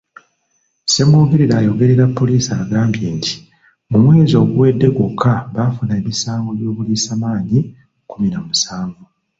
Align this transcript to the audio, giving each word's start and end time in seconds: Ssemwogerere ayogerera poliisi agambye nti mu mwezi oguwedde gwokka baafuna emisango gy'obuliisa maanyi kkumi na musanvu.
Ssemwogerere 0.85 1.53
ayogerera 1.59 2.05
poliisi 2.17 2.49
agambye 2.61 3.07
nti 3.17 3.33
mu 3.89 3.97
mwezi 4.03 4.33
oguwedde 4.43 4.87
gwokka 4.95 5.33
baafuna 5.53 5.93
emisango 6.01 6.49
gy'obuliisa 6.59 7.11
maanyi 7.21 7.59
kkumi 7.71 8.27
na 8.31 8.39
musanvu. 8.47 9.03